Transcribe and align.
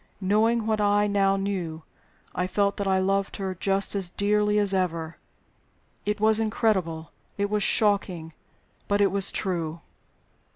Knowing 0.19 0.65
what 0.65 0.81
I 0.81 1.05
now 1.05 1.35
knew, 1.35 1.83
I 2.33 2.47
felt 2.47 2.77
that 2.77 2.87
I 2.87 2.97
loved 2.97 3.35
her 3.35 3.53
just 3.53 3.93
as 3.93 4.09
dearly 4.09 4.57
as 4.57 4.73
ever. 4.73 5.17
It 6.07 6.19
was 6.19 6.39
incredible, 6.39 7.11
it 7.37 7.51
was 7.51 7.61
shocking; 7.61 8.33
but 8.87 8.99
it 8.99 9.11
was 9.11 9.31
true. 9.31 9.81